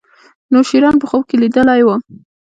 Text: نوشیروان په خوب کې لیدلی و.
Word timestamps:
نوشیروان 0.53 0.95
په 0.99 1.05
خوب 1.09 1.23
کې 1.29 1.35
لیدلی 1.41 1.81
و. 1.83 1.89